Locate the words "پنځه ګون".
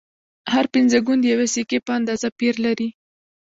0.73-1.17